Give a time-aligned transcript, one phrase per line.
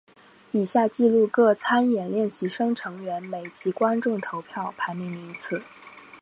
[0.51, 5.61] 以下记录各参演练习生成员每集观众投票排名名次。